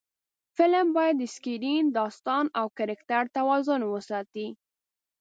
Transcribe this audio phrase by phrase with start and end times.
[0.57, 4.47] فلم باید د سکرېن، داستان او کرکټر توازن وساتي